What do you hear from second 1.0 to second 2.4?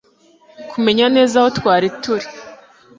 neza aho twari turi